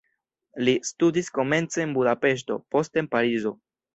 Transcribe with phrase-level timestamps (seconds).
[0.67, 3.55] Li studis komence en Budapeŝto, poste en Parizo.